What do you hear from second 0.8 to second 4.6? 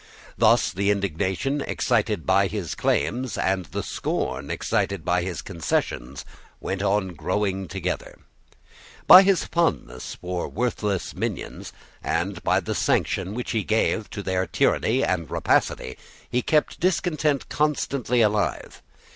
indignation excited by his claims and the scorn